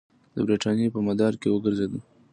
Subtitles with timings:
[0.35, 1.99] د برټانیې په مدار کې وګرځوي.